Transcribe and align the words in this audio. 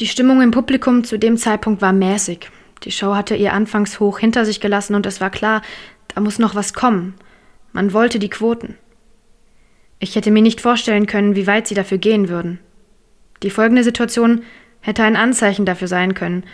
Die 0.00 0.08
Stimmung 0.08 0.42
im 0.42 0.50
Publikum 0.50 1.04
zu 1.04 1.18
dem 1.18 1.36
Zeitpunkt 1.36 1.80
war 1.80 1.92
mäßig. 1.92 2.50
Die 2.82 2.90
Show 2.90 3.14
hatte 3.14 3.36
ihr 3.36 3.52
anfangs 3.52 4.00
hoch 4.00 4.18
hinter 4.18 4.44
sich 4.44 4.60
gelassen 4.60 4.96
und 4.96 5.06
es 5.06 5.20
war 5.20 5.30
klar, 5.30 5.62
da 6.08 6.20
muss 6.20 6.40
noch 6.40 6.56
was 6.56 6.74
kommen. 6.74 7.14
Man 7.72 7.92
wollte 7.92 8.18
die 8.18 8.28
Quoten. 8.28 8.76
Ich 10.00 10.16
hätte 10.16 10.32
mir 10.32 10.42
nicht 10.42 10.60
vorstellen 10.60 11.06
können, 11.06 11.36
wie 11.36 11.46
weit 11.46 11.68
sie 11.68 11.74
dafür 11.74 11.98
gehen 11.98 12.28
würden. 12.28 12.58
Die 13.44 13.50
folgende 13.50 13.84
Situation 13.84 14.42
hätte 14.80 15.04
ein 15.04 15.16
Anzeichen 15.16 15.64
dafür 15.64 15.88
sein 15.88 16.14
können. 16.14 16.44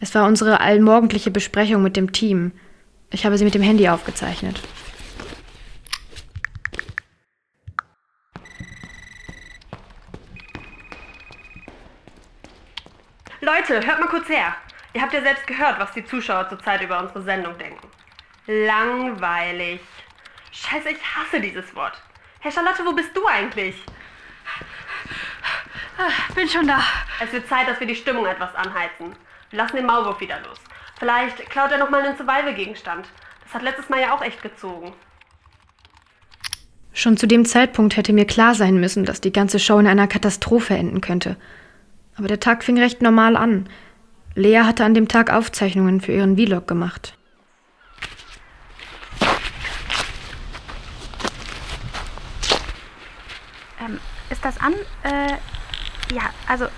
Es 0.00 0.14
war 0.16 0.26
unsere 0.26 0.60
allmorgendliche 0.60 1.30
Besprechung 1.30 1.82
mit 1.82 1.96
dem 1.96 2.10
Team. 2.10 2.50
Ich 3.10 3.24
habe 3.24 3.38
sie 3.38 3.44
mit 3.44 3.54
dem 3.54 3.62
Handy 3.62 3.88
aufgezeichnet. 3.88 4.60
Leute, 13.44 13.84
hört 13.84 13.98
mal 13.98 14.06
kurz 14.06 14.28
her. 14.28 14.54
Ihr 14.94 15.02
habt 15.02 15.12
ja 15.12 15.20
selbst 15.20 15.48
gehört, 15.48 15.80
was 15.80 15.90
die 15.90 16.04
Zuschauer 16.04 16.48
zurzeit 16.48 16.80
über 16.80 17.00
unsere 17.00 17.22
Sendung 17.22 17.58
denken. 17.58 17.88
Langweilig. 18.46 19.80
Scheiße, 20.52 20.90
ich 20.90 20.98
hasse 21.02 21.40
dieses 21.40 21.74
Wort. 21.74 22.00
Herr 22.38 22.52
Charlotte, 22.52 22.86
wo 22.86 22.92
bist 22.92 23.16
du 23.16 23.26
eigentlich? 23.26 23.74
Bin 26.36 26.48
schon 26.48 26.68
da. 26.68 26.84
Es 27.20 27.32
wird 27.32 27.48
Zeit, 27.48 27.66
dass 27.66 27.80
wir 27.80 27.86
die 27.88 27.96
Stimmung 27.96 28.26
etwas 28.26 28.54
anheizen. 28.54 29.16
Wir 29.50 29.56
lassen 29.56 29.74
den 29.74 29.86
Maulwurf 29.86 30.20
wieder 30.20 30.38
los. 30.46 30.60
Vielleicht 31.00 31.50
klaut 31.50 31.72
er 31.72 31.78
noch 31.78 31.90
mal 31.90 32.00
einen 32.00 32.16
Survival-Gegenstand. 32.16 33.08
Das 33.42 33.54
hat 33.54 33.62
letztes 33.62 33.88
Mal 33.88 34.02
ja 34.02 34.14
auch 34.14 34.22
echt 34.22 34.40
gezogen. 34.40 34.92
Schon 36.92 37.16
zu 37.16 37.26
dem 37.26 37.44
Zeitpunkt 37.44 37.96
hätte 37.96 38.12
mir 38.12 38.24
klar 38.24 38.54
sein 38.54 38.78
müssen, 38.78 39.04
dass 39.04 39.20
die 39.20 39.32
ganze 39.32 39.58
Show 39.58 39.80
in 39.80 39.88
einer 39.88 40.06
Katastrophe 40.06 40.74
enden 40.74 41.00
könnte. 41.00 41.36
Aber 42.16 42.28
der 42.28 42.40
Tag 42.40 42.62
fing 42.62 42.78
recht 42.78 43.00
normal 43.02 43.36
an. 43.36 43.68
Lea 44.34 44.60
hatte 44.60 44.84
an 44.84 44.94
dem 44.94 45.08
Tag 45.08 45.32
Aufzeichnungen 45.32 46.00
für 46.00 46.12
ihren 46.12 46.36
Vlog 46.36 46.66
gemacht. 46.66 47.16
Ähm, 53.80 53.98
ist 54.30 54.44
das 54.44 54.58
an? 54.60 54.74
Äh, 55.02 55.34
ja, 56.14 56.30
also, 56.46 56.64
äh, 56.64 56.68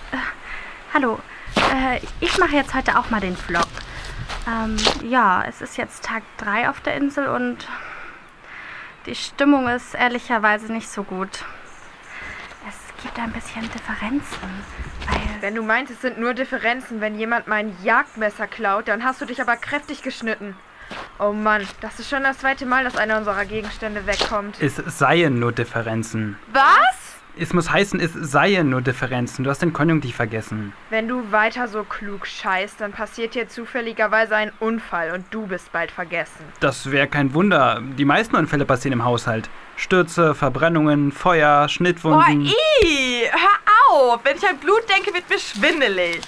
hallo. 0.92 1.18
Äh, 1.56 2.00
ich 2.20 2.38
mache 2.38 2.56
jetzt 2.56 2.74
heute 2.74 2.98
auch 2.98 3.10
mal 3.10 3.20
den 3.20 3.36
Vlog. 3.36 3.66
Ähm, 4.46 4.76
ja, 5.08 5.44
es 5.48 5.60
ist 5.60 5.76
jetzt 5.76 6.04
Tag 6.04 6.22
3 6.38 6.68
auf 6.68 6.80
der 6.80 6.96
Insel 6.96 7.28
und 7.28 7.66
die 9.06 9.14
Stimmung 9.14 9.68
ist 9.68 9.94
ehrlicherweise 9.94 10.72
nicht 10.72 10.88
so 10.88 11.02
gut 11.02 11.44
gibt 13.04 13.18
ein 13.18 13.32
bisschen 13.32 13.70
Differenzen. 13.70 14.64
Wenn 15.40 15.54
du 15.54 15.62
meinst, 15.62 15.92
es 15.92 16.00
sind 16.00 16.18
nur 16.18 16.34
Differenzen, 16.34 17.00
wenn 17.00 17.18
jemand 17.18 17.46
mein 17.46 17.76
Jagdmesser 17.82 18.46
klaut, 18.46 18.88
dann 18.88 19.04
hast 19.04 19.20
du 19.20 19.24
dich 19.26 19.40
aber 19.40 19.56
kräftig 19.56 20.02
geschnitten. 20.02 20.56
Oh 21.18 21.32
Mann, 21.32 21.66
das 21.80 21.98
ist 22.00 22.10
schon 22.10 22.22
das 22.22 22.38
zweite 22.38 22.66
Mal, 22.66 22.84
dass 22.84 22.96
einer 22.96 23.18
unserer 23.18 23.44
Gegenstände 23.44 24.06
wegkommt. 24.06 24.60
Es 24.60 24.76
seien 24.76 25.38
nur 25.38 25.52
Differenzen. 25.52 26.36
Was? 26.52 27.14
Es 27.36 27.52
muss 27.52 27.68
heißen, 27.68 27.98
es 27.98 28.12
seien 28.12 28.68
nur 28.70 28.80
Differenzen. 28.80 29.42
Du 29.44 29.50
hast 29.50 29.60
den 29.60 29.72
Konjunktiv 29.72 30.14
vergessen. 30.14 30.72
Wenn 30.90 31.08
du 31.08 31.32
weiter 31.32 31.66
so 31.66 31.82
klug 31.82 32.28
scheißt, 32.28 32.80
dann 32.80 32.92
passiert 32.92 33.34
dir 33.34 33.48
zufälligerweise 33.48 34.36
ein 34.36 34.52
Unfall 34.60 35.10
und 35.10 35.24
du 35.32 35.46
bist 35.46 35.72
bald 35.72 35.90
vergessen. 35.90 36.44
Das 36.60 36.92
wäre 36.92 37.08
kein 37.08 37.34
Wunder. 37.34 37.82
Die 37.98 38.04
meisten 38.04 38.36
Unfälle 38.36 38.64
passieren 38.64 38.92
im 38.92 39.04
Haushalt. 39.04 39.50
Stürze, 39.76 40.36
Verbrennungen, 40.36 41.10
Feuer, 41.10 41.68
Schnittwunden. 41.68 42.46
Oh, 42.46 42.84
ii, 42.86 43.28
hör 43.32 43.73
auf! 43.94 44.24
Wenn 44.24 44.36
ich 44.36 44.46
an 44.46 44.58
Blut 44.58 44.88
denke, 44.88 45.14
wird 45.14 45.28
mir 45.28 45.38
schwindelig. 45.38 46.20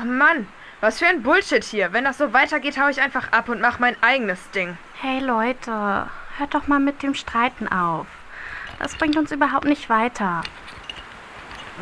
Oh 0.00 0.04
Mann, 0.04 0.48
was 0.80 0.98
für 0.98 1.06
ein 1.06 1.22
Bullshit 1.22 1.64
hier. 1.64 1.92
Wenn 1.92 2.04
das 2.04 2.18
so 2.18 2.32
weitergeht, 2.32 2.78
hau 2.78 2.88
ich 2.88 3.00
einfach 3.00 3.32
ab 3.32 3.48
und 3.48 3.60
mach 3.60 3.78
mein 3.78 3.96
eigenes 4.02 4.50
Ding. 4.50 4.76
Hey 5.00 5.20
Leute, 5.20 6.10
hört 6.38 6.54
doch 6.54 6.66
mal 6.66 6.80
mit 6.80 7.02
dem 7.02 7.14
Streiten 7.14 7.68
auf. 7.68 8.06
Das 8.78 8.96
bringt 8.96 9.16
uns 9.16 9.30
überhaupt 9.30 9.64
nicht 9.64 9.88
weiter. 9.88 10.42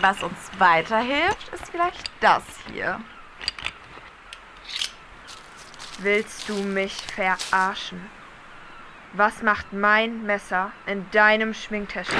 Was 0.00 0.22
uns 0.22 0.50
weiterhilft, 0.58 1.48
ist 1.52 1.70
vielleicht 1.70 2.10
das 2.20 2.42
hier. 2.72 3.00
Willst 5.98 6.48
du 6.48 6.54
mich 6.54 6.94
verarschen? 7.14 8.00
Was 9.12 9.42
macht 9.42 9.72
mein 9.72 10.22
Messer 10.24 10.70
in 10.86 11.10
deinem 11.10 11.52
Schminktäschchen? 11.52 12.16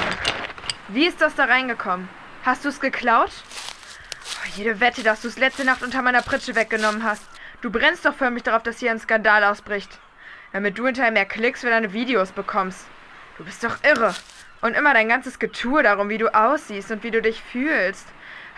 Wie 0.89 1.07
ist 1.07 1.21
das 1.21 1.35
da 1.35 1.45
reingekommen? 1.45 2.09
Hast 2.43 2.65
du 2.65 2.69
es 2.69 2.79
geklaut? 2.79 3.29
Oh, 4.25 4.49
jede 4.55 4.79
Wette, 4.79 5.03
dass 5.03 5.21
du 5.21 5.27
es 5.27 5.37
letzte 5.37 5.63
Nacht 5.63 5.83
unter 5.83 6.01
meiner 6.01 6.23
Pritsche 6.23 6.55
weggenommen 6.55 7.03
hast. 7.03 7.23
Du 7.61 7.69
brennst 7.69 8.03
doch 8.03 8.15
förmlich 8.15 8.41
darauf, 8.41 8.63
dass 8.63 8.79
hier 8.79 8.89
ein 8.89 8.99
Skandal 8.99 9.43
ausbricht. 9.43 9.99
Damit 10.51 10.79
du 10.79 10.87
hinterher 10.87 11.11
mehr 11.11 11.25
Klicks 11.25 11.61
für 11.61 11.69
deine 11.69 11.93
Videos 11.93 12.31
bekommst. 12.31 12.87
Du 13.37 13.45
bist 13.45 13.63
doch 13.63 13.83
irre. 13.83 14.15
Und 14.61 14.75
immer 14.75 14.93
dein 14.95 15.07
ganzes 15.07 15.37
Getue 15.37 15.83
darum, 15.83 16.09
wie 16.09 16.17
du 16.17 16.33
aussiehst 16.33 16.89
und 16.89 17.03
wie 17.03 17.11
du 17.11 17.21
dich 17.21 17.43
fühlst. 17.43 18.07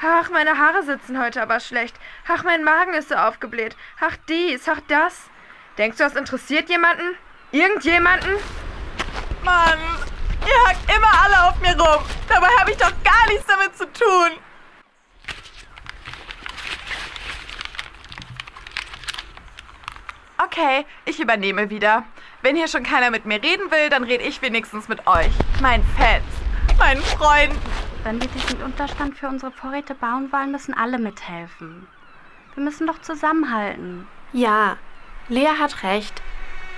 Ach, 0.01 0.29
meine 0.29 0.57
Haare 0.57 0.83
sitzen 0.83 1.21
heute 1.21 1.41
aber 1.41 1.59
schlecht. 1.59 1.97
Ach, 2.27 2.44
mein 2.45 2.63
Magen 2.63 2.94
ist 2.94 3.09
so 3.09 3.15
aufgebläht. 3.15 3.75
Ach, 4.00 4.15
dies, 4.29 4.67
ach, 4.69 4.79
das. 4.88 5.29
Denkst 5.77 5.97
du, 5.97 6.03
das 6.05 6.15
interessiert 6.15 6.69
jemanden? 6.69 7.15
Irgendjemanden? 7.51 8.31
Mann, 9.44 9.79
ihr 10.45 10.69
hackt 10.69 10.95
immer 10.95 11.23
alle 11.23 11.49
auf 11.49 11.59
mir 11.59 11.79
rum. 11.79 12.03
Dabei 12.27 12.47
habe 12.59 12.71
ich 12.71 12.77
doch 12.77 12.93
gar 13.03 13.27
nichts 13.27 13.45
damit 13.47 13.77
zu 13.77 13.85
tun. 13.91 14.31
Okay, 20.37 20.85
ich 21.05 21.19
übernehme 21.19 21.69
wieder. 21.69 22.03
Wenn 22.41 22.55
hier 22.55 22.67
schon 22.67 22.83
keiner 22.83 23.09
mit 23.09 23.25
mir 23.25 23.41
reden 23.41 23.71
will, 23.71 23.89
dann 23.89 24.03
rede 24.03 24.23
ich 24.23 24.41
wenigstens 24.41 24.89
mit 24.89 25.07
euch, 25.07 25.31
meinen 25.61 25.85
Fans, 25.97 26.25
meinen 26.77 27.01
Freunden. 27.01 27.57
Wenn 28.03 28.21
wir 28.21 28.27
diesen 28.27 28.61
Unterstand 28.61 29.17
für 29.17 29.29
unsere 29.29 29.51
Vorräte 29.51 29.95
bauen 29.95 30.31
wollen, 30.33 30.51
müssen 30.51 30.73
alle 30.73 30.99
mithelfen. 30.99 31.87
Wir 32.55 32.63
müssen 32.63 32.85
doch 32.85 33.01
zusammenhalten. 33.01 34.07
Ja, 34.33 34.77
Lea 35.29 35.57
hat 35.59 35.83
recht. 35.83 36.21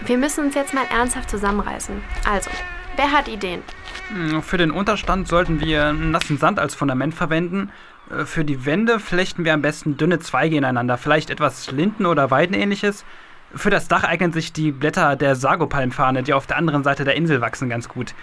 Wir 0.01 0.17
müssen 0.17 0.45
uns 0.45 0.55
jetzt 0.55 0.73
mal 0.73 0.85
ernsthaft 0.85 1.29
zusammenreißen. 1.29 2.03
Also, 2.29 2.51
wer 2.95 3.11
hat 3.11 3.27
Ideen? 3.27 3.61
Hm, 4.09 4.41
für 4.41 4.57
den 4.57 4.71
Unterstand 4.71 5.27
sollten 5.27 5.59
wir 5.59 5.93
nassen 5.93 6.37
Sand 6.37 6.59
als 6.59 6.75
Fundament 6.75 7.13
verwenden. 7.13 7.71
Äh, 8.09 8.25
für 8.25 8.45
die 8.45 8.65
Wände 8.65 8.99
flechten 8.99 9.45
wir 9.45 9.53
am 9.53 9.61
besten 9.61 9.97
dünne 9.97 10.19
Zweige 10.19 10.57
ineinander, 10.57 10.97
vielleicht 10.97 11.29
etwas 11.29 11.71
Linden- 11.71 12.05
oder 12.05 12.31
Weidenähnliches. 12.31 13.05
Für 13.53 13.69
das 13.69 13.87
Dach 13.87 14.03
eignen 14.03 14.33
sich 14.33 14.53
die 14.53 14.71
Blätter 14.71 15.15
der 15.15 15.35
Sagopalmfahne, 15.35 16.23
die 16.23 16.33
auf 16.33 16.47
der 16.47 16.57
anderen 16.57 16.83
Seite 16.83 17.05
der 17.05 17.15
Insel 17.15 17.41
wachsen, 17.41 17.69
ganz 17.69 17.87
gut. 17.87 18.13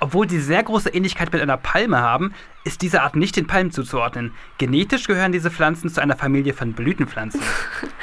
Obwohl 0.00 0.28
sie 0.28 0.40
sehr 0.40 0.62
große 0.62 0.90
Ähnlichkeit 0.90 1.32
mit 1.32 1.40
einer 1.40 1.56
Palme 1.56 2.00
haben, 2.00 2.34
ist 2.64 2.82
diese 2.82 3.02
Art 3.02 3.16
nicht 3.16 3.36
den 3.36 3.46
Palmen 3.46 3.70
zuzuordnen. 3.70 4.34
Genetisch 4.58 5.06
gehören 5.06 5.32
diese 5.32 5.50
Pflanzen 5.50 5.88
zu 5.88 6.02
einer 6.02 6.16
Familie 6.16 6.52
von 6.52 6.72
Blütenpflanzen. 6.72 7.40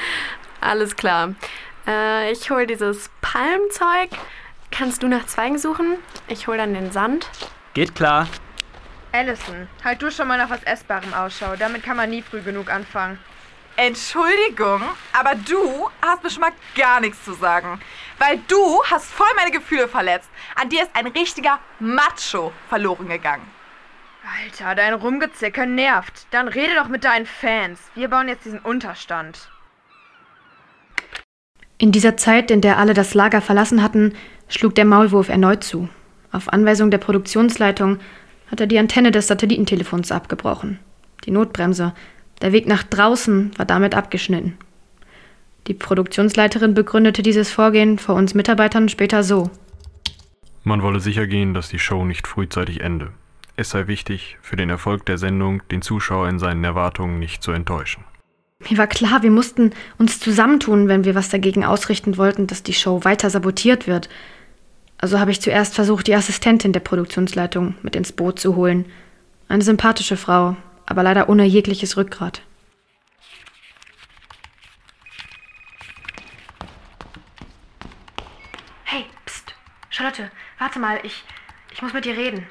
Alles 0.62 0.96
klar. 0.96 1.36
Äh, 1.86 2.32
ich 2.32 2.50
hole 2.50 2.66
dieses 2.66 3.10
Palmzeug. 3.22 4.10
Kannst 4.72 5.04
du 5.04 5.08
nach 5.08 5.26
Zweigen 5.26 5.58
suchen? 5.58 5.98
Ich 6.28 6.48
hole 6.48 6.58
dann 6.58 6.74
den 6.74 6.92
Sand. 6.92 7.30
Geht 7.74 7.94
klar. 7.94 8.28
Allison, 9.12 9.68
halt 9.84 10.02
du 10.02 10.10
schon 10.10 10.28
mal 10.28 10.38
nach 10.38 10.50
was 10.50 10.64
Essbarem 10.64 11.14
Ausschau. 11.14 11.56
Damit 11.58 11.84
kann 11.84 11.98
man 11.98 12.10
nie 12.10 12.22
früh 12.22 12.42
genug 12.42 12.72
anfangen. 12.72 13.20
Entschuldigung, 13.76 14.82
aber 15.14 15.36
du 15.36 15.90
hast 16.02 16.24
mir 16.24 16.30
schon 16.30 16.42
mal 16.42 16.52
gar 16.76 17.00
nichts 17.00 17.24
zu 17.24 17.34
sagen. 17.34 17.82
Weil 18.20 18.40
du 18.48 18.84
hast 18.86 19.06
voll 19.06 19.28
meine 19.36 19.52
Gefühle 19.52 19.88
verletzt. 19.88 20.30
An 20.56 20.70
dir 20.70 20.84
ist 20.84 20.96
ein 20.96 21.08
richtiger 21.08 21.60
Macho 21.80 22.54
verloren 22.70 23.08
gegangen. 23.08 23.50
Alter, 24.44 24.76
dein 24.76 24.94
Rumgezicke 24.94 25.66
nervt. 25.66 26.28
Dann 26.32 26.48
rede 26.48 26.76
doch 26.76 26.88
mit 26.88 27.04
deinen 27.04 27.26
Fans. 27.26 27.80
Wir 27.96 28.08
bauen 28.08 28.28
jetzt 28.28 28.46
diesen 28.46 28.60
Unterstand. 28.60 29.50
In 31.82 31.92
dieser 31.92 32.16
Zeit, 32.16 32.52
in 32.52 32.62
der 32.62 32.78
alle 32.78 32.94
das 32.94 33.16
Lager 33.16 33.42
verlassen 33.42 33.82
hatten, 33.82 34.14
schlug 34.50 34.76
der 34.76 34.86
Maulwurf 34.86 35.30
erneut 35.30 35.64
zu. 35.64 35.90
Auf 36.32 36.54
Anweisung 36.54 36.92
der 36.92 37.00
Produktionsleitung 37.00 37.98
hat 38.52 38.62
er 38.62 38.68
die 38.68 38.78
Antenne 38.78 39.10
des 39.10 39.26
Satellitentelefons 39.26 40.12
abgebrochen. 40.12 40.78
Die 41.26 41.32
Notbremse 41.32 41.96
der 42.40 42.52
Weg 42.52 42.68
nach 42.68 42.84
draußen 42.84 43.50
war 43.58 43.66
damit 43.66 43.96
abgeschnitten. 43.96 44.60
Die 45.66 45.74
Produktionsleiterin 45.74 46.76
begründete 46.76 47.24
dieses 47.24 47.50
Vorgehen 47.50 47.98
vor 47.98 48.14
uns 48.14 48.36
Mitarbeitern 48.36 48.88
später 48.88 49.24
so. 49.24 49.50
Man 50.64 50.84
wolle 50.84 51.00
sicher 51.00 51.26
gehen, 51.26 51.56
dass 51.56 51.70
die 51.70 51.80
Show 51.80 52.06
nicht 52.06 52.28
frühzeitig 52.28 52.82
ende. 52.82 53.10
Es 53.56 53.72
sei 53.72 53.88
wichtig, 53.88 54.38
für 54.44 54.56
den 54.56 54.70
Erfolg 54.70 55.08
der 55.08 55.18
Sendung 55.18 55.64
den 55.72 55.82
Zuschauer 55.82 56.30
in 56.30 56.38
seinen 56.38 56.64
Erwartungen 56.64 57.18
nicht 57.18 57.42
zu 57.42 57.52
enttäuschen. 57.52 58.04
Mir 58.70 58.78
war 58.78 58.88
klar, 58.88 59.24
wir 59.24 59.32
mussten 59.32 59.72
uns 59.98 60.20
zusammentun, 60.20 60.88
wenn 60.88 61.04
wir 61.04 61.16
was 61.16 61.30
dagegen 61.30 61.66
ausrichten 61.66 62.18
wollten, 62.18 62.48
dass 62.48 62.64
die 62.64 62.74
Show 62.74 63.04
weiter 63.04 63.30
sabotiert 63.30 63.88
wird. 63.88 64.10
Also 64.98 65.20
habe 65.20 65.32
ich 65.32 65.42
zuerst 65.42 65.74
versucht, 65.74 66.08
die 66.08 66.16
Assistentin 66.16 66.74
der 66.74 66.80
Produktionsleitung 66.80 67.76
mit 67.82 67.96
ins 67.96 68.12
Boot 68.12 68.40
zu 68.40 68.56
holen. 68.56 68.86
Eine 69.50 69.64
sympathische 69.64 70.16
Frau, 70.16 70.56
aber 70.86 71.02
leider 71.02 71.28
ohne 71.28 71.44
jegliches 71.44 71.98
Rückgrat. 71.98 72.44
Hey, 78.84 79.06
pst, 79.26 79.56
Charlotte, 79.90 80.30
warte 80.60 80.78
mal, 80.78 81.00
ich, 81.02 81.24
ich 81.74 81.82
muss 81.82 81.94
mit 81.94 82.06
dir 82.06 82.16
reden. 82.16 82.46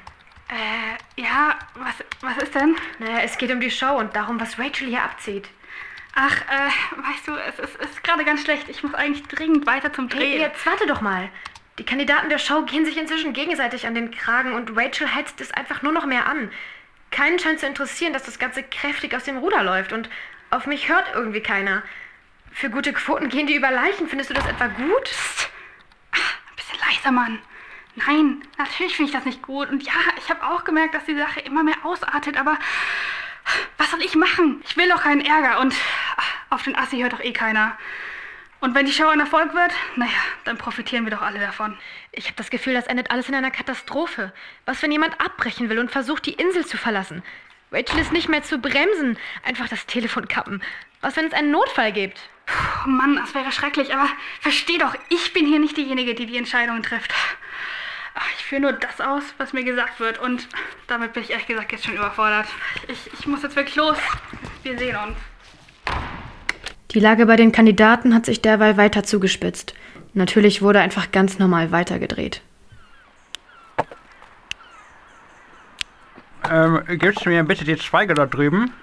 Äh, 0.49 1.21
ja, 1.21 1.57
was, 1.75 1.95
was 2.19 2.43
ist 2.43 2.53
denn? 2.53 2.75
Naja, 2.99 3.19
es 3.23 3.37
geht 3.37 3.51
um 3.51 3.61
die 3.61 3.71
Show 3.71 3.97
und 3.97 4.13
darum, 4.13 4.41
was 4.41 4.59
Rachel 4.59 4.89
hier 4.89 5.03
abzieht. 5.03 5.47
Ach, 6.13 6.35
äh, 6.41 7.01
weißt 7.09 7.27
du, 7.27 7.35
es 7.35 7.59
ist, 7.59 7.75
ist 7.77 8.03
gerade 8.03 8.25
ganz 8.25 8.43
schlecht. 8.43 8.67
Ich 8.69 8.83
muss 8.83 8.93
eigentlich 8.93 9.25
dringend 9.27 9.65
weiter 9.65 9.93
zum 9.93 10.09
Hey, 10.09 10.17
Drehen. 10.19 10.41
jetzt 10.41 10.65
warte 10.65 10.85
doch 10.87 11.01
mal. 11.01 11.29
Die 11.79 11.85
Kandidaten 11.85 12.29
der 12.29 12.37
Show 12.37 12.63
gehen 12.63 12.85
sich 12.85 12.97
inzwischen 12.97 13.33
gegenseitig 13.33 13.87
an 13.87 13.95
den 13.95 14.11
Kragen 14.11 14.53
und 14.53 14.75
Rachel 14.77 15.13
heizt 15.13 15.39
es 15.39 15.51
einfach 15.51 15.81
nur 15.81 15.93
noch 15.93 16.05
mehr 16.05 16.27
an. 16.27 16.51
Keinen 17.11 17.39
scheint 17.39 17.59
zu 17.59 17.65
interessieren, 17.65 18.13
dass 18.13 18.23
das 18.23 18.39
Ganze 18.39 18.61
kräftig 18.63 19.15
aus 19.15 19.23
dem 19.23 19.37
Ruder 19.37 19.63
läuft 19.63 19.93
und 19.93 20.09
auf 20.49 20.65
mich 20.65 20.89
hört 20.89 21.05
irgendwie 21.13 21.41
keiner. 21.41 21.81
Für 22.51 22.69
gute 22.69 22.91
Quoten 22.91 23.29
gehen 23.29 23.47
die 23.47 23.55
über 23.55 23.71
Leichen. 23.71 24.07
Findest 24.09 24.29
du 24.29 24.33
das 24.33 24.45
etwa 24.45 24.67
gut? 24.67 25.09
Ein 26.11 26.55
bisschen 26.57 26.79
leiser, 26.85 27.11
Mann. 27.11 27.39
Nein, 27.95 28.41
natürlich 28.57 28.95
finde 28.95 29.09
ich 29.11 29.15
das 29.15 29.25
nicht 29.25 29.41
gut. 29.41 29.69
Und 29.69 29.83
ja, 29.83 29.93
ich 30.17 30.29
habe 30.29 30.45
auch 30.45 30.65
gemerkt, 30.65 30.93
dass 30.93 31.05
die 31.05 31.17
Sache 31.17 31.39
immer 31.41 31.63
mehr 31.63 31.77
ausartet, 31.83 32.37
aber 32.37 32.57
was 33.77 33.91
soll 33.91 34.01
ich 34.01 34.15
machen? 34.15 34.61
Ich 34.67 34.77
will 34.77 34.89
doch 34.89 35.03
keinen 35.03 35.21
Ärger 35.21 35.59
und 35.59 35.73
auf 36.49 36.63
den 36.63 36.75
Assi 36.75 36.99
hört 36.99 37.13
doch 37.13 37.21
eh 37.21 37.33
keiner. 37.33 37.77
Und 38.59 38.75
wenn 38.75 38.85
die 38.85 38.93
Show 38.93 39.07
ein 39.07 39.19
Erfolg 39.19 39.55
wird, 39.55 39.71
naja, 39.95 40.11
dann 40.43 40.57
profitieren 40.57 41.03
wir 41.05 41.11
doch 41.11 41.23
alle 41.23 41.39
davon. 41.39 41.75
Ich 42.11 42.25
habe 42.25 42.35
das 42.35 42.51
Gefühl, 42.51 42.75
das 42.75 42.85
endet 42.85 43.09
alles 43.09 43.27
in 43.27 43.33
einer 43.33 43.49
Katastrophe. 43.49 44.33
Was, 44.65 44.81
wenn 44.83 44.91
jemand 44.91 45.19
abbrechen 45.19 45.69
will 45.69 45.79
und 45.79 45.91
versucht, 45.91 46.27
die 46.27 46.33
Insel 46.33 46.65
zu 46.65 46.77
verlassen? 46.77 47.23
Rachel 47.71 47.99
ist 47.99 48.11
nicht 48.11 48.29
mehr 48.29 48.43
zu 48.43 48.59
bremsen. 48.59 49.17
Einfach 49.43 49.67
das 49.67 49.87
Telefon 49.87 50.27
kappen. 50.27 50.61
Was, 51.01 51.15
wenn 51.15 51.25
es 51.25 51.33
einen 51.33 51.49
Notfall 51.49 51.91
gibt? 51.91 52.19
Oh 52.85 52.89
Mann, 52.89 53.15
das 53.15 53.33
wäre 53.33 53.51
schrecklich, 53.51 53.95
aber 53.95 54.07
versteh 54.41 54.77
doch, 54.77 54.95
ich 55.09 55.33
bin 55.33 55.47
hier 55.47 55.59
nicht 55.59 55.77
diejenige, 55.77 56.13
die 56.13 56.27
die 56.27 56.37
Entscheidungen 56.37 56.83
trifft. 56.83 57.13
Führe 58.51 58.63
nur 58.63 58.73
das 58.73 58.99
aus, 58.99 59.23
was 59.37 59.53
mir 59.53 59.63
gesagt 59.63 60.01
wird 60.01 60.19
und 60.19 60.45
damit 60.87 61.13
bin 61.13 61.23
ich 61.23 61.29
ehrlich 61.29 61.47
gesagt 61.47 61.71
jetzt 61.71 61.85
schon 61.85 61.93
überfordert. 61.93 62.47
Ich, 62.89 63.09
ich 63.17 63.25
muss 63.25 63.43
jetzt 63.43 63.55
wirklich 63.55 63.77
los. 63.77 63.97
Wir 64.63 64.77
sehen 64.77 64.97
uns. 64.97 65.15
Die 66.89 66.99
Lage 66.99 67.27
bei 67.27 67.37
den 67.37 67.53
Kandidaten 67.53 68.13
hat 68.13 68.25
sich 68.25 68.41
derweil 68.41 68.75
weiter 68.75 69.03
zugespitzt. 69.03 69.73
Natürlich 70.13 70.61
wurde 70.61 70.81
einfach 70.81 71.13
ganz 71.13 71.39
normal 71.39 71.71
weitergedreht. 71.71 72.41
Ähm, 76.49 76.83
gibst 76.99 77.25
du 77.25 77.29
mir 77.29 77.45
bitte 77.45 77.63
die 77.63 77.77
Zweige 77.77 78.15
dort 78.15 78.33
drüben? 78.33 78.73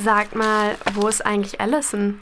Sag 0.00 0.36
mal, 0.36 0.76
wo 0.92 1.08
ist 1.08 1.26
eigentlich 1.26 1.60
Allison? 1.60 2.20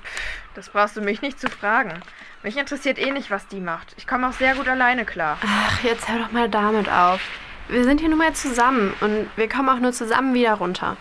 Das 0.55 0.71
brauchst 0.71 0.97
du 0.97 1.03
mich 1.03 1.21
nicht 1.21 1.39
zu 1.39 1.51
fragen. 1.51 2.01
Mich 2.43 2.57
interessiert 2.57 2.99
eh 2.99 3.13
nicht, 3.13 3.31
was 3.31 3.47
die 3.47 3.61
macht. 3.61 3.95
Ich 3.97 4.07
komme 4.09 4.29
auch 4.29 4.33
sehr 4.33 4.57
gut 4.57 4.67
alleine 4.67 5.05
klar. 5.05 5.39
Ach, 5.47 5.85
jetzt 5.85 6.09
hör 6.09 6.19
doch 6.19 6.33
mal 6.33 6.49
damit 6.49 6.89
auf. 6.89 7.21
Wir 7.69 7.85
sind 7.85 8.01
hier 8.01 8.09
nun 8.09 8.19
mal 8.19 8.33
zusammen 8.33 8.93
und 9.01 9.29
wir 9.37 9.49
kommen 9.49 9.69
auch 9.69 9.79
nur 9.79 9.93
zusammen 9.93 10.35
wieder 10.35 10.55
runter. 10.55 10.97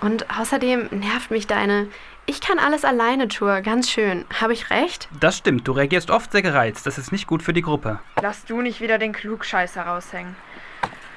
Und 0.00 0.26
außerdem 0.38 0.88
nervt 0.92 1.30
mich 1.30 1.46
deine 1.46 1.88
Ich 2.24 2.40
kann 2.40 2.58
alles 2.58 2.84
alleine 2.86 3.28
Tour 3.28 3.60
ganz 3.60 3.90
schön. 3.90 4.24
Habe 4.40 4.54
ich 4.54 4.70
recht? 4.70 5.08
Das 5.20 5.36
stimmt, 5.36 5.68
du 5.68 5.72
reagierst 5.72 6.10
oft 6.10 6.32
sehr 6.32 6.42
gereizt. 6.42 6.86
Das 6.86 6.96
ist 6.96 7.12
nicht 7.12 7.26
gut 7.26 7.42
für 7.42 7.52
die 7.52 7.62
Gruppe. 7.62 8.00
Lass 8.22 8.46
du 8.46 8.62
nicht 8.62 8.80
wieder 8.80 8.96
den 8.96 9.12
Klugscheißer 9.12 9.82
raushängen. 9.82 10.34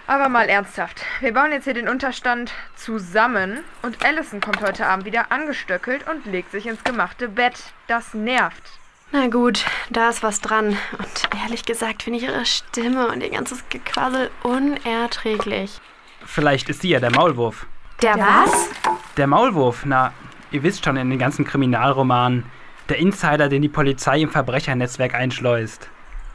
Aber 0.07 0.27
mal 0.27 0.49
ernsthaft. 0.49 1.05
Wir 1.21 1.33
bauen 1.33 1.51
jetzt 1.51 1.63
hier 1.63 1.73
den 1.73 1.87
Unterstand 1.87 2.51
zusammen 2.75 3.59
und 3.81 4.03
Allison 4.03 4.41
kommt 4.41 4.61
heute 4.61 4.87
Abend 4.87 5.05
wieder 5.05 5.31
angestöckelt 5.31 6.05
und 6.09 6.25
legt 6.25 6.51
sich 6.51 6.65
ins 6.65 6.83
gemachte 6.83 7.29
Bett. 7.29 7.71
Das 7.87 8.13
nervt. 8.13 8.78
Na 9.11 9.27
gut, 9.27 9.65
da 9.89 10.09
ist 10.09 10.21
was 10.21 10.39
dran. 10.39 10.77
Und 10.97 11.29
ehrlich 11.43 11.65
gesagt 11.65 12.03
finde 12.03 12.19
ich 12.19 12.25
ihre 12.25 12.45
Stimme 12.45 13.07
und 13.07 13.23
ihr 13.23 13.31
ganzes 13.31 13.63
Gequassel 13.69 14.29
unerträglich. 14.43 15.79
Vielleicht 16.25 16.69
ist 16.69 16.81
sie 16.81 16.89
ja 16.89 16.99
der 16.99 17.11
Maulwurf. 17.11 17.65
Der 18.03 18.17
was? 18.17 18.69
Der 19.17 19.25
Maulwurf, 19.25 19.83
na, 19.85 20.13
ihr 20.51 20.61
wisst 20.61 20.85
schon 20.85 20.95
in 20.95 21.09
den 21.09 21.17
ganzen 21.17 21.43
Kriminalromanen. 21.43 22.45
Der 22.87 22.97
Insider, 22.97 23.49
den 23.49 23.63
die 23.63 23.69
Polizei 23.69 24.21
im 24.21 24.29
Verbrechernetzwerk 24.29 25.15
einschleust. 25.15 25.89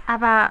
Aber 0.07 0.49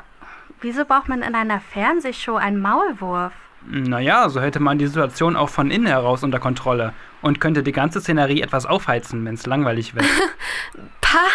wieso 0.61 0.85
braucht 0.85 1.09
man 1.09 1.23
in 1.23 1.35
einer 1.35 1.59
Fernsehshow 1.59 2.35
einen 2.35 2.61
Maulwurf? 2.61 3.33
Naja, 3.65 4.29
so 4.29 4.41
hätte 4.41 4.59
man 4.59 4.77
die 4.77 4.87
Situation 4.87 5.35
auch 5.35 5.49
von 5.49 5.71
innen 5.71 5.87
heraus 5.87 6.23
unter 6.23 6.39
Kontrolle 6.39 6.93
und 7.23 7.39
könnte 7.39 7.63
die 7.63 7.71
ganze 7.71 8.01
Szenerie 8.01 8.41
etwas 8.41 8.67
aufheizen, 8.67 9.25
wenn 9.25 9.33
es 9.33 9.47
langweilig 9.47 9.95
wird. 9.95 10.05
Pah, 11.01 11.29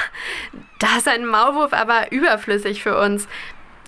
da 0.79 0.99
ist 0.99 1.08
ein 1.08 1.26
Maulwurf 1.26 1.73
aber 1.73 2.12
überflüssig 2.12 2.82
für 2.82 2.96
uns. 2.96 3.26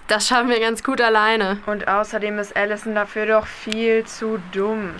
Das 0.08 0.26
schaffen 0.26 0.48
wir 0.48 0.58
ganz 0.58 0.82
gut 0.82 1.00
alleine. 1.00 1.60
Und 1.66 1.86
außerdem 1.86 2.38
ist 2.38 2.56
Allison 2.56 2.96
dafür 2.96 3.26
doch 3.26 3.46
viel 3.46 4.04
zu 4.04 4.42
dumm. 4.50 4.90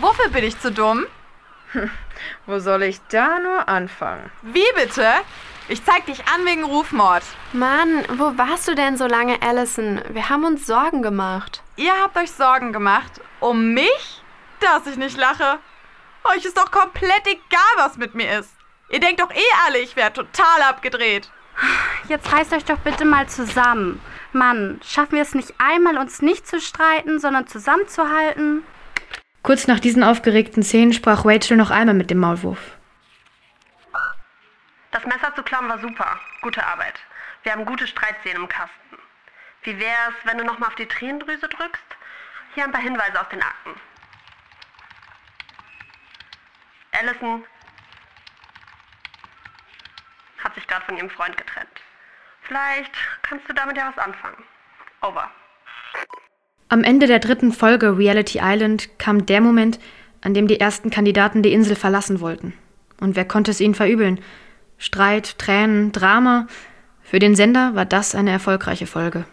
Wofür 0.00 0.28
bin 0.28 0.44
ich 0.44 0.58
zu 0.60 0.70
dumm? 0.70 1.06
Wo 2.46 2.58
soll 2.60 2.84
ich 2.84 3.00
da 3.08 3.40
nur 3.40 3.68
anfangen? 3.68 4.30
Wie 4.42 4.60
bitte? 4.76 5.06
Ich 5.68 5.84
zeig 5.84 6.06
dich 6.06 6.28
an 6.28 6.44
wegen 6.44 6.64
Rufmord. 6.64 7.22
Mann, 7.52 8.04
wo 8.18 8.36
warst 8.36 8.68
du 8.68 8.74
denn 8.74 8.96
so 8.96 9.06
lange, 9.06 9.40
Allison? 9.42 10.00
Wir 10.10 10.28
haben 10.28 10.44
uns 10.44 10.66
Sorgen 10.66 11.02
gemacht. 11.02 11.62
Ihr 11.76 11.92
habt 12.02 12.16
euch 12.16 12.32
Sorgen 12.32 12.72
gemacht. 12.72 13.20
Um 13.40 13.72
mich? 13.72 14.21
Dass 14.62 14.86
ich 14.86 14.96
nicht 14.96 15.16
lache. 15.16 15.58
Euch 16.24 16.44
ist 16.44 16.56
doch 16.56 16.70
komplett 16.70 17.26
egal, 17.26 17.74
was 17.76 17.96
mit 17.96 18.14
mir 18.14 18.38
ist. 18.38 18.54
Ihr 18.90 19.00
denkt 19.00 19.20
doch 19.20 19.30
eh 19.30 19.52
alle, 19.66 19.78
ich 19.78 19.96
wäre 19.96 20.12
total 20.12 20.62
abgedreht. 20.62 21.30
Jetzt 22.08 22.32
reißt 22.32 22.52
euch 22.52 22.64
doch 22.64 22.78
bitte 22.78 23.04
mal 23.04 23.28
zusammen. 23.28 24.00
Mann, 24.32 24.80
schaffen 24.84 25.16
wir 25.16 25.22
es 25.22 25.34
nicht 25.34 25.52
einmal, 25.58 25.98
uns 25.98 26.22
nicht 26.22 26.46
zu 26.46 26.60
streiten, 26.60 27.18
sondern 27.18 27.48
zusammenzuhalten? 27.48 28.64
Kurz 29.42 29.66
nach 29.66 29.80
diesen 29.80 30.04
aufgeregten 30.04 30.62
Szenen 30.62 30.92
sprach 30.92 31.24
Rachel 31.24 31.56
noch 31.56 31.70
einmal 31.70 31.96
mit 31.96 32.10
dem 32.10 32.18
Maulwurf. 32.18 32.60
Das 34.92 35.04
Messer 35.04 35.34
zu 35.34 35.42
klauen 35.42 35.68
war 35.68 35.80
super. 35.80 36.20
Gute 36.40 36.64
Arbeit. 36.64 36.94
Wir 37.42 37.52
haben 37.52 37.64
gute 37.64 37.86
Streitszenen 37.86 38.42
im 38.42 38.48
Kasten. 38.48 38.98
Wie 39.64 39.78
wär's, 39.78 40.14
wenn 40.24 40.38
du 40.38 40.44
nochmal 40.44 40.68
auf 40.68 40.76
die 40.76 40.86
Tränendrüse 40.86 41.48
drückst? 41.48 41.84
Hier 42.54 42.64
ein 42.64 42.72
paar 42.72 42.82
Hinweise 42.82 43.20
aus 43.20 43.28
den 43.28 43.42
Akten. 43.42 43.74
Allison 47.02 47.42
hat 50.38 50.54
sich 50.54 50.66
gerade 50.66 50.84
von 50.84 50.96
ihrem 50.96 51.10
Freund 51.10 51.36
getrennt. 51.36 51.68
Vielleicht 52.42 52.92
kannst 53.22 53.48
du 53.48 53.54
damit 53.54 53.76
ja 53.76 53.92
was 53.94 54.04
anfangen. 54.04 54.42
Over. 55.00 55.30
Am 56.68 56.84
Ende 56.84 57.06
der 57.06 57.18
dritten 57.18 57.52
Folge 57.52 57.98
Reality 57.98 58.40
Island 58.42 58.98
kam 58.98 59.26
der 59.26 59.40
Moment, 59.40 59.78
an 60.20 60.34
dem 60.34 60.46
die 60.46 60.60
ersten 60.60 60.90
Kandidaten 60.90 61.42
die 61.42 61.52
Insel 61.52 61.76
verlassen 61.76 62.20
wollten. 62.20 62.54
Und 63.00 63.16
wer 63.16 63.24
konnte 63.24 63.50
es 63.50 63.60
ihnen 63.60 63.74
verübeln? 63.74 64.20
Streit, 64.78 65.38
Tränen, 65.38 65.92
Drama. 65.92 66.46
Für 67.02 67.18
den 67.18 67.34
Sender 67.34 67.74
war 67.74 67.84
das 67.84 68.14
eine 68.14 68.30
erfolgreiche 68.30 68.86
Folge. 68.86 69.24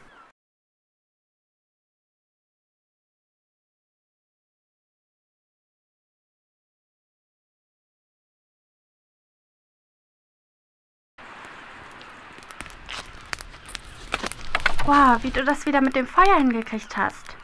Wow, 14.90 15.22
wie 15.22 15.30
du 15.30 15.44
das 15.44 15.68
wieder 15.68 15.82
mit 15.82 15.96
dem 15.96 16.08
Feuer 16.08 16.38
hingekriegt 16.38 16.98
hast. 16.98 17.36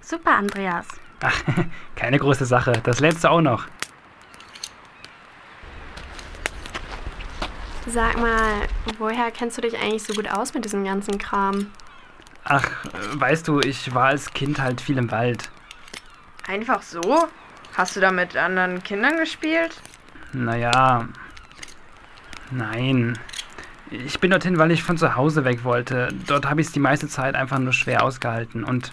Super, 0.00 0.32
Andreas. 0.32 0.88
Ach, 1.20 1.40
keine 1.94 2.18
große 2.18 2.44
Sache. 2.44 2.72
Das 2.82 2.98
letzte 2.98 3.30
auch 3.30 3.40
noch. 3.40 3.68
Sag 7.86 8.18
mal, 8.18 8.66
woher 8.98 9.30
kennst 9.30 9.56
du 9.56 9.62
dich 9.62 9.78
eigentlich 9.78 10.02
so 10.02 10.14
gut 10.14 10.28
aus 10.28 10.52
mit 10.52 10.64
diesem 10.64 10.84
ganzen 10.84 11.16
Kram? 11.18 11.70
Ach, 12.42 12.68
weißt 13.12 13.46
du, 13.46 13.60
ich 13.60 13.94
war 13.94 14.06
als 14.06 14.32
Kind 14.32 14.60
halt 14.60 14.80
viel 14.80 14.98
im 14.98 15.12
Wald. 15.12 15.48
Einfach 16.48 16.82
so? 16.82 17.28
Hast 17.76 17.94
du 17.94 18.00
da 18.00 18.10
mit 18.10 18.36
anderen 18.36 18.82
Kindern 18.82 19.16
gespielt? 19.16 19.80
Naja. 20.32 21.06
Nein. 22.50 23.16
Ich 23.90 24.20
bin 24.20 24.30
dorthin, 24.30 24.58
weil 24.58 24.70
ich 24.70 24.82
von 24.82 24.96
zu 24.96 25.16
Hause 25.16 25.44
weg 25.44 25.64
wollte. 25.64 26.08
Dort 26.26 26.48
habe 26.48 26.60
ich 26.60 26.68
es 26.68 26.72
die 26.72 26.78
meiste 26.80 27.08
Zeit 27.08 27.34
einfach 27.34 27.58
nur 27.58 27.72
schwer 27.72 28.02
ausgehalten. 28.04 28.62
Und 28.62 28.92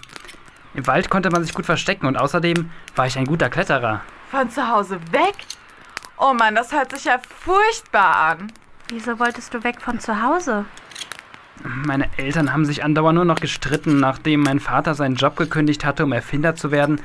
im 0.74 0.86
Wald 0.86 1.08
konnte 1.08 1.30
man 1.30 1.44
sich 1.44 1.54
gut 1.54 1.66
verstecken 1.66 2.06
und 2.06 2.16
außerdem 2.16 2.70
war 2.96 3.06
ich 3.06 3.16
ein 3.16 3.26
guter 3.26 3.48
Kletterer. 3.48 4.00
Von 4.30 4.50
zu 4.50 4.68
Hause 4.68 4.98
weg? 5.12 5.34
Oh 6.18 6.34
Mann, 6.34 6.54
das 6.56 6.72
hört 6.72 6.90
sich 6.92 7.04
ja 7.04 7.18
furchtbar 7.44 8.16
an. 8.16 8.52
Wieso 8.88 9.18
wolltest 9.18 9.54
du 9.54 9.62
weg 9.62 9.80
von 9.80 10.00
zu 10.00 10.20
Hause? 10.22 10.64
Meine 11.62 12.08
Eltern 12.16 12.52
haben 12.52 12.64
sich 12.64 12.82
andauernd 12.84 13.16
nur 13.16 13.24
noch 13.24 13.40
gestritten, 13.40 14.00
nachdem 14.00 14.40
mein 14.40 14.60
Vater 14.60 14.94
seinen 14.94 15.16
Job 15.16 15.36
gekündigt 15.36 15.84
hatte, 15.84 16.04
um 16.04 16.12
Erfinder 16.12 16.54
zu 16.56 16.70
werden. 16.70 17.00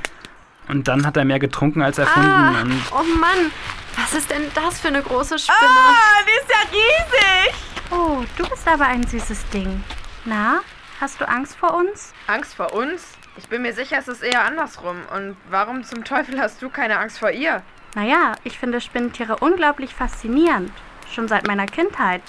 Und 0.68 0.88
dann 0.88 1.06
hat 1.06 1.16
er 1.16 1.24
mehr 1.24 1.38
getrunken 1.38 1.82
als 1.82 1.98
erfunden. 1.98 2.28
Ah, 2.28 2.62
Und 2.62 2.82
oh 2.92 3.18
Mann, 3.20 3.50
Was 3.96 4.14
ist 4.14 4.30
denn 4.30 4.42
das 4.54 4.80
für 4.80 4.88
eine 4.88 5.02
große 5.02 5.38
Spinne? 5.38 5.58
Ah, 5.60 6.22
die 6.26 6.40
ist 6.40 6.50
ja 6.50 6.70
riesig. 6.72 7.54
Oh, 7.90 8.24
du 8.36 8.48
bist 8.48 8.66
aber 8.66 8.86
ein 8.86 9.06
süßes 9.06 9.48
Ding. 9.50 9.82
Na, 10.24 10.60
hast 11.00 11.20
du 11.20 11.28
Angst 11.28 11.56
vor 11.56 11.74
uns? 11.74 12.12
Angst 12.26 12.54
vor 12.54 12.72
uns? 12.72 13.12
Ich 13.36 13.48
bin 13.48 13.62
mir 13.62 13.72
sicher, 13.72 13.98
es 13.98 14.08
ist 14.08 14.22
eher 14.22 14.44
andersrum. 14.44 14.96
Und 15.14 15.36
warum 15.50 15.84
zum 15.84 16.04
Teufel 16.04 16.40
hast 16.40 16.62
du 16.62 16.68
keine 16.70 16.98
Angst 16.98 17.18
vor 17.18 17.30
ihr? 17.30 17.62
Naja, 17.94 18.34
ich 18.44 18.58
finde 18.58 18.80
Spinnentiere 18.80 19.36
unglaublich 19.36 19.94
faszinierend. 19.94 20.70
Schon 21.12 21.28
seit 21.28 21.46
meiner 21.46 21.66
Kindheit. 21.66 22.22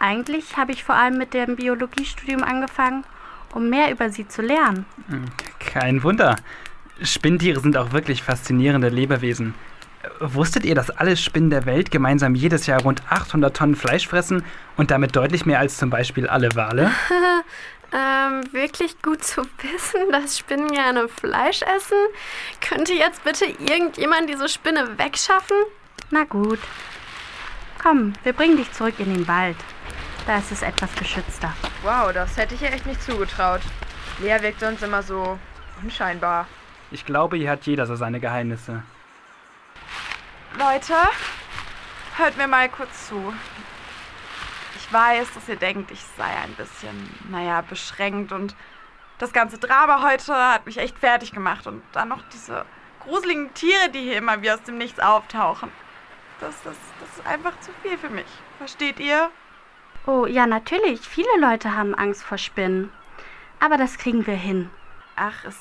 Eigentlich 0.00 0.56
habe 0.56 0.72
ich 0.72 0.84
vor 0.84 0.94
allem 0.94 1.18
mit 1.18 1.34
dem 1.34 1.56
Biologiestudium 1.56 2.42
angefangen, 2.42 3.04
um 3.54 3.68
mehr 3.68 3.90
über 3.90 4.10
sie 4.10 4.28
zu 4.28 4.42
lernen. 4.42 4.86
Kein 5.58 6.02
Wunder. 6.02 6.36
Spinntiere 7.02 7.60
sind 7.60 7.76
auch 7.76 7.92
wirklich 7.92 8.22
faszinierende 8.22 8.88
Lebewesen. 8.88 9.54
Wusstet 10.20 10.64
ihr, 10.64 10.74
dass 10.74 10.90
alle 10.90 11.16
Spinnen 11.16 11.50
der 11.50 11.64
Welt 11.64 11.90
gemeinsam 11.90 12.34
jedes 12.34 12.66
Jahr 12.66 12.82
rund 12.82 13.02
800 13.08 13.56
Tonnen 13.56 13.76
Fleisch 13.76 14.08
fressen 14.08 14.44
und 14.76 14.90
damit 14.90 15.14
deutlich 15.14 15.46
mehr 15.46 15.60
als 15.60 15.76
zum 15.76 15.90
Beispiel 15.90 16.26
alle 16.26 16.54
Wale? 16.54 16.90
ähm, 17.92 18.52
wirklich 18.52 19.00
gut 19.00 19.22
zu 19.22 19.42
wissen, 19.62 20.10
dass 20.10 20.38
Spinnen 20.38 20.72
gerne 20.72 21.08
Fleisch 21.08 21.62
essen. 21.62 21.98
Könnte 22.60 22.94
jetzt 22.94 23.22
bitte 23.22 23.44
irgendjemand 23.44 24.28
diese 24.28 24.48
Spinne 24.48 24.98
wegschaffen? 24.98 25.56
Na 26.10 26.24
gut. 26.24 26.58
Komm, 27.80 28.14
wir 28.24 28.32
bringen 28.32 28.56
dich 28.56 28.72
zurück 28.72 28.94
in 28.98 29.14
den 29.14 29.28
Wald. 29.28 29.56
Da 30.26 30.38
ist 30.38 30.50
es 30.50 30.62
etwas 30.62 30.92
geschützter. 30.96 31.54
Wow, 31.82 32.12
das 32.12 32.36
hätte 32.36 32.54
ich 32.54 32.62
ihr 32.62 32.72
echt 32.72 32.86
nicht 32.86 33.02
zugetraut. 33.02 33.60
Lea 34.20 34.36
wirkt 34.40 34.60
sonst 34.60 34.82
immer 34.82 35.02
so 35.02 35.38
unscheinbar. 35.82 36.46
Ich 36.90 37.06
glaube, 37.06 37.36
hier 37.36 37.50
hat 37.50 37.66
jeder 37.66 37.86
so 37.86 37.94
seine 37.94 38.18
Geheimnisse. 38.18 38.82
Leute, 40.56 40.94
hört 42.16 42.36
mir 42.36 42.48
mal 42.48 42.68
kurz 42.68 43.08
zu. 43.08 43.34
Ich 44.76 44.92
weiß, 44.92 45.34
dass 45.34 45.48
ihr 45.48 45.56
denkt, 45.56 45.90
ich 45.90 46.02
sei 46.16 46.24
ein 46.24 46.54
bisschen, 46.54 47.14
naja, 47.30 47.60
beschränkt 47.60 48.32
und 48.32 48.56
das 49.18 49.32
ganze 49.32 49.58
Drama 49.58 50.02
heute 50.02 50.34
hat 50.34 50.64
mich 50.64 50.78
echt 50.78 50.98
fertig 50.98 51.32
gemacht 51.32 51.66
und 51.66 51.82
dann 51.92 52.08
noch 52.08 52.22
diese 52.32 52.64
gruseligen 53.00 53.52
Tiere, 53.54 53.90
die 53.90 54.00
hier 54.00 54.16
immer 54.16 54.40
wie 54.42 54.50
aus 54.50 54.62
dem 54.62 54.78
Nichts 54.78 55.00
auftauchen. 55.00 55.70
Das, 56.40 56.54
das, 56.62 56.76
das 57.00 57.18
ist 57.18 57.26
einfach 57.26 57.58
zu 57.60 57.70
viel 57.82 57.98
für 57.98 58.10
mich. 58.10 58.26
Versteht 58.58 58.98
ihr? 59.00 59.30
Oh, 60.06 60.24
ja, 60.24 60.46
natürlich. 60.46 61.00
Viele 61.00 61.38
Leute 61.38 61.76
haben 61.76 61.94
Angst 61.94 62.24
vor 62.24 62.38
Spinnen. 62.38 62.90
Aber 63.60 63.76
das 63.76 63.98
kriegen 63.98 64.26
wir 64.26 64.36
hin. 64.36 64.70
Ach, 65.16 65.44
es, 65.44 65.56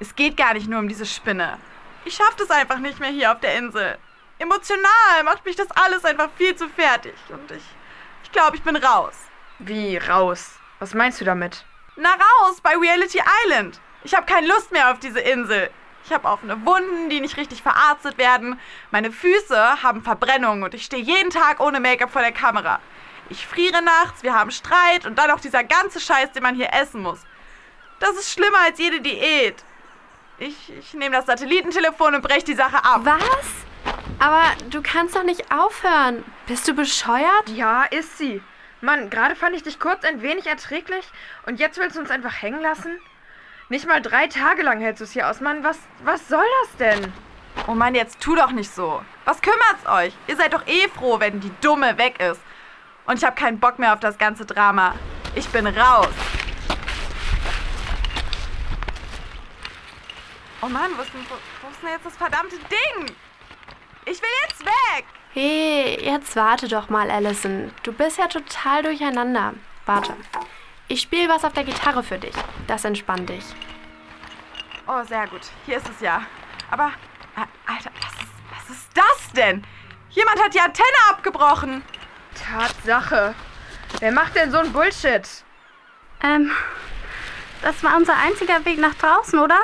es 0.00 0.16
geht 0.16 0.36
gar 0.36 0.54
nicht 0.54 0.68
nur 0.68 0.80
um 0.80 0.88
diese 0.88 1.06
Spinne. 1.06 1.58
Ich 2.04 2.14
schaff 2.14 2.34
das 2.36 2.50
einfach 2.50 2.78
nicht 2.78 2.98
mehr 2.98 3.10
hier 3.10 3.32
auf 3.32 3.40
der 3.40 3.56
Insel. 3.56 3.98
Emotional 4.42 5.22
macht 5.24 5.44
mich 5.44 5.54
das 5.54 5.70
alles 5.70 6.04
einfach 6.04 6.28
viel 6.36 6.56
zu 6.56 6.68
fertig. 6.68 7.14
Und 7.28 7.48
ich, 7.52 7.62
ich 8.24 8.32
glaube, 8.32 8.56
ich 8.56 8.62
bin 8.64 8.74
raus. 8.74 9.14
Wie 9.60 9.96
raus? 9.96 10.56
Was 10.80 10.94
meinst 10.94 11.20
du 11.20 11.24
damit? 11.24 11.64
Na 11.94 12.10
raus 12.10 12.60
bei 12.60 12.76
Reality 12.76 13.22
Island. 13.44 13.80
Ich 14.02 14.14
habe 14.16 14.26
keine 14.26 14.48
Lust 14.48 14.72
mehr 14.72 14.90
auf 14.90 14.98
diese 14.98 15.20
Insel. 15.20 15.70
Ich 16.04 16.12
habe 16.12 16.26
offene 16.26 16.66
Wunden, 16.66 17.08
die 17.08 17.20
nicht 17.20 17.36
richtig 17.36 17.62
verarztet 17.62 18.18
werden. 18.18 18.58
Meine 18.90 19.12
Füße 19.12 19.84
haben 19.84 20.02
Verbrennungen 20.02 20.64
und 20.64 20.74
ich 20.74 20.84
stehe 20.84 21.04
jeden 21.04 21.30
Tag 21.30 21.60
ohne 21.60 21.78
Make-up 21.78 22.10
vor 22.10 22.22
der 22.22 22.32
Kamera. 22.32 22.80
Ich 23.28 23.46
friere 23.46 23.80
nachts, 23.80 24.24
wir 24.24 24.34
haben 24.34 24.50
Streit 24.50 25.06
und 25.06 25.16
dann 25.20 25.30
noch 25.30 25.38
dieser 25.38 25.62
ganze 25.62 26.00
Scheiß, 26.00 26.32
den 26.32 26.42
man 26.42 26.56
hier 26.56 26.72
essen 26.72 27.00
muss. 27.00 27.20
Das 28.00 28.16
ist 28.16 28.32
schlimmer 28.32 28.58
als 28.66 28.80
jede 28.80 29.00
Diät. 29.00 29.64
Ich, 30.38 30.72
ich 30.76 30.94
nehme 30.94 31.14
das 31.14 31.26
Satellitentelefon 31.26 32.16
und 32.16 32.22
breche 32.22 32.44
die 32.44 32.54
Sache 32.54 32.84
ab. 32.84 33.02
Was? 33.04 33.71
Aber 34.18 34.44
du 34.70 34.82
kannst 34.82 35.16
doch 35.16 35.24
nicht 35.24 35.50
aufhören. 35.52 36.24
Bist 36.46 36.68
du 36.68 36.74
bescheuert? 36.74 37.48
Ja, 37.48 37.84
ist 37.84 38.18
sie. 38.18 38.40
Mann, 38.80 39.10
gerade 39.10 39.36
fand 39.36 39.54
ich 39.54 39.62
dich 39.62 39.78
kurz 39.78 40.04
ein 40.04 40.22
wenig 40.22 40.46
erträglich 40.46 41.04
und 41.46 41.60
jetzt 41.60 41.78
willst 41.78 41.96
du 41.96 42.00
uns 42.00 42.10
einfach 42.10 42.42
hängen 42.42 42.60
lassen? 42.60 42.98
Nicht 43.68 43.86
mal 43.86 44.02
drei 44.02 44.26
Tage 44.26 44.62
lang 44.62 44.80
hältst 44.80 45.00
du 45.00 45.04
es 45.04 45.12
hier 45.12 45.30
aus, 45.30 45.40
Mann. 45.40 45.64
Was, 45.64 45.78
was 46.04 46.28
soll 46.28 46.44
das 46.62 46.76
denn? 46.76 47.12
Oh 47.66 47.74
Mann, 47.74 47.94
jetzt 47.94 48.20
tu 48.20 48.34
doch 48.34 48.50
nicht 48.50 48.74
so. 48.74 49.02
Was 49.24 49.40
kümmert's 49.40 49.86
euch? 49.86 50.14
Ihr 50.26 50.36
seid 50.36 50.52
doch 50.52 50.66
eh 50.66 50.88
froh, 50.88 51.20
wenn 51.20 51.40
die 51.40 51.52
Dumme 51.60 51.96
weg 51.96 52.20
ist. 52.20 52.40
Und 53.06 53.18
ich 53.18 53.24
habe 53.24 53.36
keinen 53.36 53.60
Bock 53.60 53.78
mehr 53.78 53.92
auf 53.92 54.00
das 54.00 54.18
ganze 54.18 54.44
Drama. 54.46 54.94
Ich 55.34 55.48
bin 55.48 55.66
raus. 55.66 56.08
Oh 60.60 60.68
Mann, 60.68 60.90
wo 60.96 61.02
ist, 61.02 61.12
denn, 61.14 61.24
wo, 61.28 61.34
wo 61.62 61.70
ist 61.70 61.82
denn 61.82 61.90
jetzt 61.90 62.06
das 62.06 62.16
verdammte 62.16 62.56
Ding? 62.56 63.16
Ich 64.04 64.20
will 64.20 64.28
jetzt 64.48 64.64
weg! 64.64 65.04
Hey, 65.32 65.98
jetzt 66.04 66.34
warte 66.34 66.66
doch 66.68 66.88
mal, 66.88 67.10
Allison. 67.10 67.72
Du 67.84 67.92
bist 67.92 68.18
ja 68.18 68.26
total 68.26 68.82
durcheinander. 68.82 69.54
Warte. 69.86 70.14
Ich 70.88 71.00
spiele 71.02 71.28
was 71.28 71.44
auf 71.44 71.52
der 71.52 71.64
Gitarre 71.64 72.02
für 72.02 72.18
dich. 72.18 72.34
Das 72.66 72.84
entspannt 72.84 73.28
dich. 73.30 73.44
Oh, 74.86 75.02
sehr 75.04 75.26
gut. 75.28 75.42
Hier 75.66 75.76
ist 75.76 75.88
es 75.88 76.00
ja. 76.00 76.22
Aber, 76.70 76.88
äh, 77.36 77.46
Alter, 77.66 77.90
was 78.00 78.12
ist, 78.14 78.32
was 78.50 78.76
ist 78.76 78.88
das 78.94 79.32
denn? 79.34 79.64
Jemand 80.10 80.42
hat 80.42 80.52
die 80.52 80.60
Antenne 80.60 80.88
abgebrochen. 81.08 81.82
Tatsache. 82.34 83.34
Wer 84.00 84.12
macht 84.12 84.34
denn 84.34 84.50
so 84.50 84.58
ein 84.58 84.72
Bullshit? 84.72 85.26
Ähm, 86.22 86.50
das 87.62 87.82
war 87.84 87.96
unser 87.96 88.16
einziger 88.16 88.64
Weg 88.64 88.78
nach 88.78 88.94
draußen, 88.94 89.38
oder? 89.38 89.60